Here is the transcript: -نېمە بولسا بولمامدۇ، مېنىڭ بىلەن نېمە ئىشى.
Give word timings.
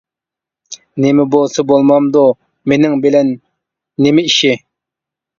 -نېمە 0.75 1.25
بولسا 1.33 1.65
بولمامدۇ، 1.71 2.23
مېنىڭ 2.73 2.95
بىلەن 3.03 3.29
نېمە 4.07 4.25
ئىشى. 4.31 4.55